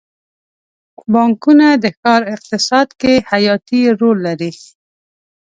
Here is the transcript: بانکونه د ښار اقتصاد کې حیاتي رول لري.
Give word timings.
بانکونه 1.13 1.67
د 1.83 1.85
ښار 1.97 2.21
اقتصاد 2.35 2.87
کې 2.99 3.13
حیاتي 3.29 3.81
رول 3.99 4.17
لري. 4.27 4.51